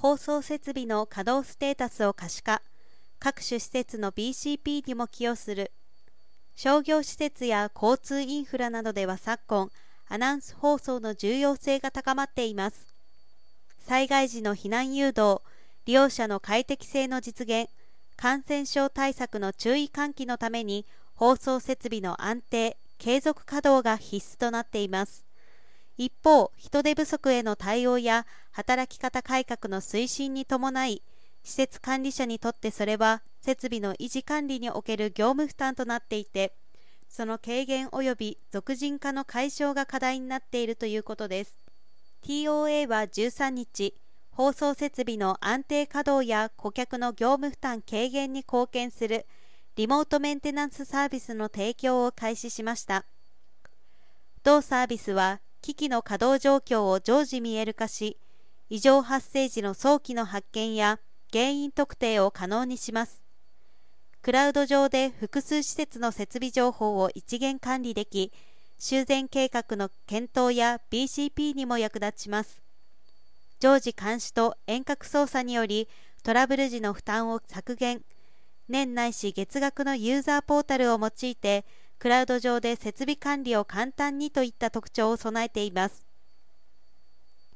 [0.00, 2.62] 放送設備の稼働ステータスを可視化、
[3.18, 5.72] 各種施設の BCP にも寄与する、
[6.56, 9.70] 商業施設や交通インフラなどでは昨今、
[10.08, 12.94] アナウンス放送の重要性が高まっています。
[13.86, 15.42] 災害時の避難誘導、
[15.84, 17.68] 利用者の快適性の実現、
[18.16, 25.29] 感染症対策の注意喚起のために放送設備の安定、継続稼働が必須となっています。
[26.00, 31.02] 一方、人手不足への対応や働き方改革の推進に伴い、
[31.44, 36.54] 施設管理者にとってそれは設備の維持管理における業務負担となっていて、
[37.10, 41.60] その軽減及び俗人化の解消が課題になっているということです。
[42.22, 43.94] TOA は13日、
[44.30, 49.26] 放送設備の安定稼働や顧客の業務負担軽減に貢献する
[49.76, 53.04] リモートメンテナンスサービスの提供を開始しました。
[54.42, 58.16] 同サービスは機器の稼働状況を常時見える化し、
[58.68, 61.00] 異常発生時の早期の発見や
[61.32, 63.22] 原因特定を可能にします。
[64.22, 68.32] クラウド上で複数施設の設備情報を一元管理でき、
[68.78, 72.60] 修繕計画の検討や BCP にも役立ちます。
[73.58, 75.88] 常時監視と遠隔操作により
[76.22, 78.02] トラブル時の負担を削減、
[78.68, 81.64] 年内し月額のユーザーポータルを用いて、
[82.00, 86.04] クラウド上で設備管理を簡単にといった特徴を備えています。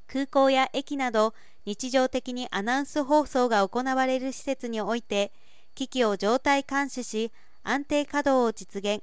[0.07, 5.33] 空港や駅など日常的にアナウンス放送が行われる施設において、
[5.75, 7.33] 機器を状態監視し、
[7.65, 9.03] 安定稼働を実現。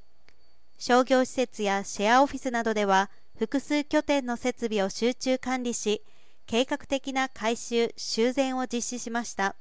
[0.82, 6.02] 商業施設やシェアオフィスなどでは複数拠点の設備を集中管理し
[6.48, 9.56] 計画的な改修・修繕を実施しました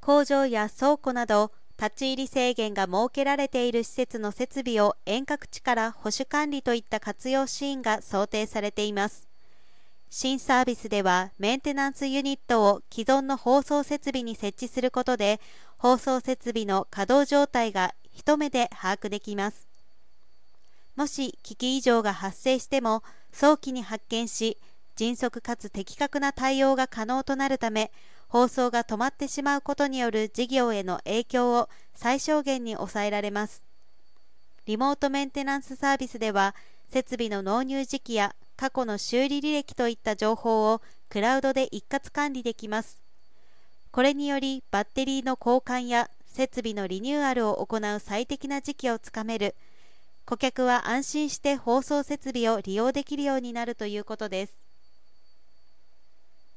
[0.00, 9.28] 工場や倉庫など立ち入り制限が設けられている施設の設備を遠隔地から保守管理といった活用シーンが想定されています。
[10.08, 15.40] 新サービスではメンテナンスユニットを既存の放送設備に設置することで
[15.76, 19.66] 放送設備の稼働状態が一目で把握できます。
[20.94, 23.02] もし危機異常が発生しても
[23.32, 24.58] 早期に発見し
[24.94, 27.90] 迅速かつ的確な対応が可能となるため
[28.28, 33.62] 放送が止まってしまうことによる事業への影響を最小限に抑えられます。
[34.66, 36.54] リモートメンテナンスサービスでは
[36.88, 43.02] 設備の納入時期や過去の修理履歴といった情報をクラウドで一括管理できます。
[43.90, 49.54] これによりバッテリーの交換や設備のリニューアルを行う最適な時期をつかめる。
[50.26, 54.63] 顧客は安心して放送設備を利用できるようになるということです。